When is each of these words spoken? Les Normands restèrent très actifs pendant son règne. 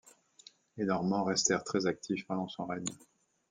Les 0.77 0.83
Normands 0.85 1.23
restèrent 1.25 1.63
très 1.63 1.85
actifs 1.85 2.25
pendant 2.25 2.47
son 2.47 2.65
règne. 2.65 2.85